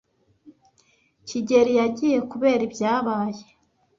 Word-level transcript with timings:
kigeli 1.27 1.71
yagiye 1.81 2.17
kubera 2.31 2.61
ibyabaye. 2.67 3.43